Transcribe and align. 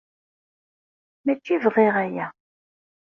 Mačči 1.25 1.55
bɣiɣ 1.63 1.95
aya 2.03 2.27